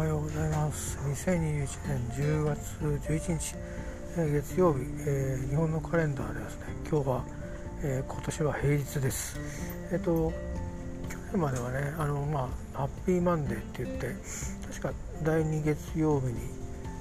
[0.00, 0.96] おはようございます。
[0.96, 2.58] 2021年10月
[3.06, 3.54] 11日、
[4.16, 6.64] え、月曜日、えー、日本のカレンダーでですね。
[6.90, 7.24] 今日は、
[7.82, 9.38] えー、今年は平日です。
[9.92, 10.32] えっ、と
[11.10, 14.16] 去年まではねあのまあハッピーマンデーって言って
[14.68, 14.92] 確か
[15.22, 16.32] 第2月曜日に、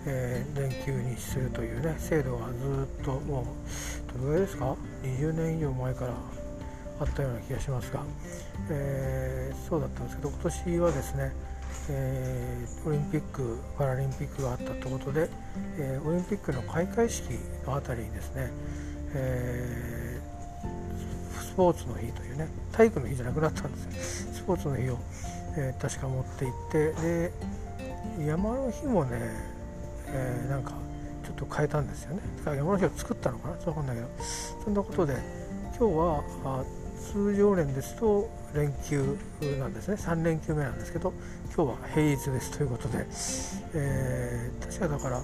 [0.05, 6.13] え連休にするというね制度がずっともうどれぐらいですか？20年以上前から
[7.00, 8.04] あったような気がしますが、
[8.70, 11.31] えそうだったんですけど今年はですね
[11.90, 15.30] えー、オリンピック・パラリンピックがあったということで、
[15.77, 17.32] えー、オリンピックの開会式
[17.66, 18.52] のあたりにですね、
[19.16, 24.34] えー、スポーツの日というね体育の日じゃなくなったんですよ。
[24.34, 25.00] スポーツの日を、
[25.58, 27.32] えー、確か持って行ってで
[28.27, 29.18] 山の日もね、
[30.08, 30.74] えー、なんか
[31.24, 32.22] ちょっと変えたんですよね。
[32.40, 33.58] だから山の日を作ったのかな？
[33.58, 34.08] ちょっと分かんないけど。
[34.63, 35.13] そんなことで
[35.77, 36.66] 今日は
[36.99, 39.18] 通常年ですと連休
[39.60, 41.13] なんですね3連休目なんですけど
[41.55, 43.05] 今日は平日ですということで、
[43.74, 45.21] えー、確かだから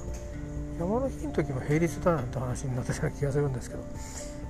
[0.80, 3.84] 山の日の時も平日だなんて話になったような気がするんですけど、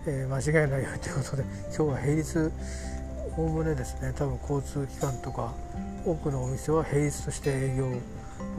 [0.07, 2.51] えー、間違いないよということで今日は平日
[3.37, 5.53] おおむねですね多分交通機関とか
[6.05, 7.87] 多くのお店は平日として営業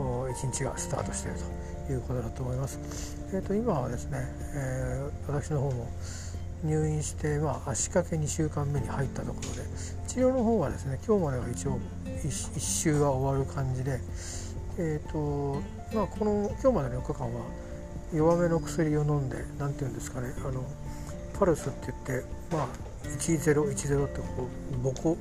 [0.02, 1.38] を1日がスタートしている
[1.86, 3.16] ということだと思います。
[3.32, 4.18] えー、と今はですね、
[4.54, 5.88] えー、私の方も
[6.64, 9.62] 入院して、まあ、足掛け2週間目に入ったところで
[10.08, 14.00] 治療の方はですね今日までは一応 1, 1週は終わる感じで、
[14.78, 15.62] えーと
[15.94, 17.42] まあ、この今日までの4日間は
[18.14, 20.64] 弱めの薬を飲んで何て言うんですかねあの
[21.38, 22.68] パルスって言って、まあ、
[23.18, 25.16] 1010ってこうボコ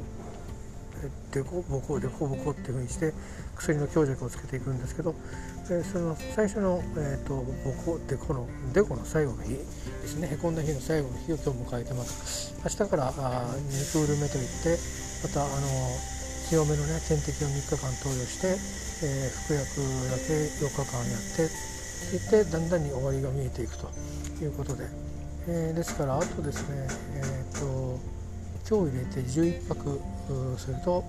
[1.32, 3.14] デコボコデコボコっていうふうにして
[3.56, 5.16] 薬の強弱をつけていくんですけど、
[5.70, 7.44] え、その最初の、えーと、ボ
[7.86, 9.64] コデコのデコの最後の日で
[10.08, 10.30] すね。
[10.32, 12.54] へこんだ日の最後の日を今日迎えてます。
[12.64, 14.78] 明日からあ2クール目といって
[15.24, 15.68] またあの
[16.50, 18.54] 強めのね点滴を3日間投与して、
[19.06, 21.76] えー、服薬だけ4日間やって
[22.14, 23.90] いってだんだんに終わりが見えていくと
[24.44, 24.86] いうことで、
[25.48, 28.00] えー、ですからあとですねえっ、ー、と
[28.68, 30.02] 今日入れて11泊
[30.58, 31.04] すると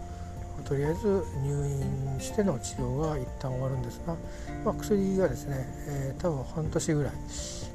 [0.65, 4.15] とりあえず入院しての治療が一旦終わるんですが、
[4.65, 7.12] まあ、薬がですね、えー、多分半年ぐらい、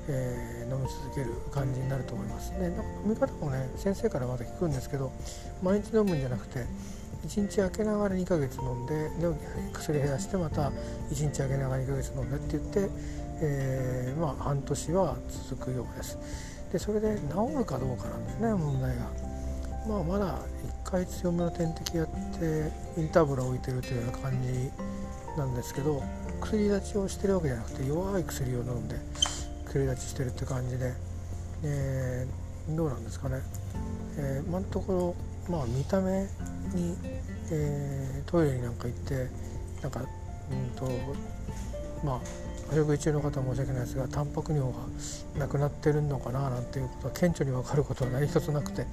[0.08, 2.68] えー、飲み続ける感じになると思いますね。
[3.06, 5.12] 飲み方もね先生からまた聞くんですけど
[5.64, 6.66] 毎日飲むんじゃなくて
[7.28, 9.36] 1日空けながら2ヶ月飲んでで
[9.74, 10.72] 薬減らしてまた
[11.09, 12.90] 1日空けながら2ヶ月飲んでって言って、
[13.41, 15.18] えー、まあ、半年は
[15.50, 16.18] 続くようです。
[16.72, 19.31] でそれで治るかどうかなんですね問題が。
[19.88, 20.38] まあ、まだ
[20.86, 24.72] 1回強めの点滴やってインターブルを置いてるというような感じ
[25.38, 26.03] なんですけど
[26.40, 28.96] 薬立ちをしてるわけじゃなくて弱い薬を飲んで
[29.66, 30.94] 薬立ちしてるって感じで、
[31.64, 33.38] えー、どうなんですかね、
[34.18, 35.16] えー、今のとこ
[35.47, 36.24] ろ、まあ、見た目
[36.74, 36.96] に、
[37.52, 39.28] えー、トイレになんか行って
[39.81, 40.86] なんかうんと
[42.04, 44.80] まあお食事中の方は申し訳ないですがタンパク尿が
[45.38, 48.86] なくなってるのかななんていうことは顕著に分かることは何一つなくて、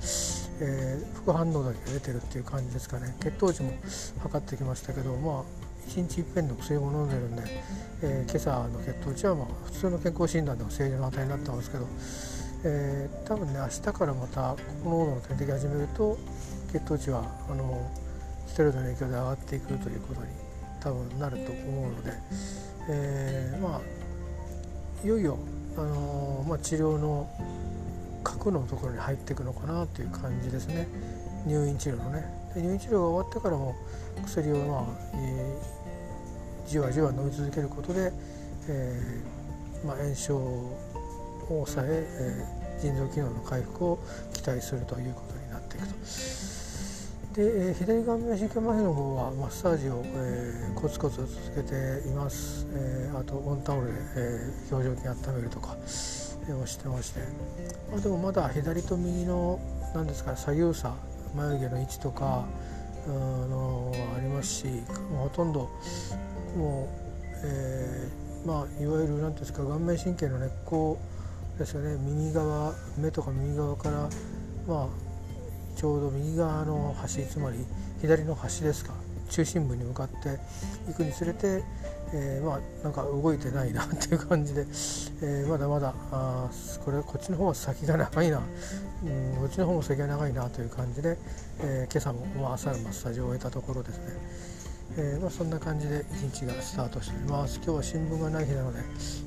[0.61, 3.73] えー、副反応だけ出てるっていう感じですかね血糖値も
[4.21, 5.43] 測ってきましたけどまあ
[5.89, 7.43] 1日いっぺんの薬も飲んでるんで、
[8.03, 11.87] えー、今朝の血糖値はまあ普通の健康診断でも正常な値になってますけど、
[12.65, 16.19] えー、多分ね明日からまた高濃度の点滴始めると
[16.73, 17.89] 血糖値はあの
[18.49, 20.27] ステロイドの影響で上がっていくということに
[20.81, 22.69] 多分なると思うので。
[22.88, 23.81] えー、まあ
[25.04, 25.38] いよいよ、
[25.76, 27.28] あのー、まあ、治療の
[28.25, 30.88] 核のところに入っていくのかなという感じですね
[31.47, 33.75] 入院治療のねで入院治療が終わってからも
[34.25, 34.84] 薬を、まあ
[35.15, 38.12] えー、じわじわ飲み続けることで、
[38.69, 40.77] えーまあ、炎症を
[41.48, 43.98] 抑ええー、腎臓機能の回復を
[44.32, 46.58] 期待するということになっていくと。
[47.38, 55.77] で、え左顔面神経麻痺の方はマッサージを、えー、コツコツ続けています、えー、あとオンタオルで、えー、表情筋温めるとか、
[56.48, 57.21] えー、をしてまして、
[57.92, 59.60] まあ、でもまだ左と右の
[59.95, 60.97] 何ですか、左右差
[61.36, 62.45] 眉毛の位置とか
[63.07, 64.65] のありますし
[65.13, 65.71] もうほとんど
[66.57, 70.98] もう、えー、まあいわゆる何ていうんですか顔面神経の根っこ
[71.57, 71.97] ですよね。
[72.01, 74.09] 右側目とか右側から
[74.66, 75.08] まあ
[75.78, 77.59] ちょうど右側の端つまり
[78.01, 78.95] 左の端ですか
[79.30, 80.41] 中心部に向かって
[80.91, 81.63] いくにつれて、
[82.13, 84.63] えー、まあなんか動いてないな っていう感じで、
[85.22, 86.51] えー、まだまだあ
[86.84, 88.39] これこっちの方は先が長いな、
[89.04, 91.16] うん、こっちの方も先が長いなという感じで、
[91.60, 94.04] えー、今朝も、まあ、朝のマッサージを終えたところですね、
[94.97, 97.57] えーまあ、そんな感じで一日がスタートしております。
[97.57, 98.80] 今日は新聞がない日なので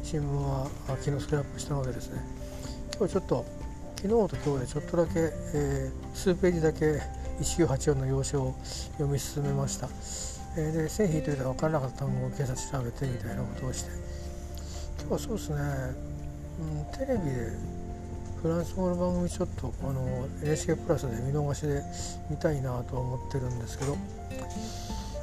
[0.03, 0.67] 新聞は
[0.99, 2.21] 昨日スクラップしたのでですね。
[2.97, 3.60] 今日ちょっと
[4.01, 5.11] 昨日と今日でちょっとだけ、
[5.53, 6.99] えー、数ページだけ
[7.39, 8.55] 1984の要所を
[8.93, 9.89] 読み進めました、
[10.57, 13.91] えー、で線引いてると分からなかったのを警察調べてみたいなことをして。
[15.01, 15.55] 今日はそうですね、
[16.59, 17.51] うん、テレビで
[18.41, 21.83] フランス語の番組ちょっとあの NHK プラスで見逃しで
[22.27, 23.95] 見たいなと思ってるんですけど、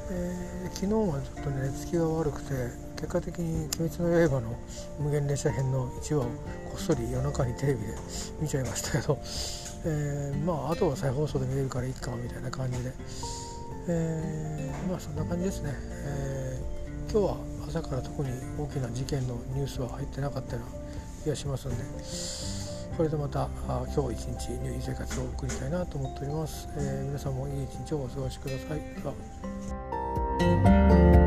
[0.09, 2.53] えー、昨日はちょっとね寝つきが悪くて
[2.99, 4.55] 結果的に「鬼滅の刃」の
[4.99, 6.29] 無限列車編の1話をこ
[6.75, 7.95] っそり夜中にテレビで
[8.41, 9.17] 見ちゃいましたけど、
[9.85, 12.91] えー、まああとは再放送で見れるからいいかみたいな感じで、
[13.87, 17.37] えー、まあそんな感じですね、えー、今日は
[17.69, 18.29] 朝から特に
[18.59, 20.71] 大きな事件のニュースは入ってなかったような
[21.23, 21.77] 気がしますんで。
[22.97, 23.47] これでまた
[23.95, 28.75] 今日一日入院生活を送りたいなと思っております、えー、皆さんもいい一日をお過ごしくださ
[31.15, 31.18] い。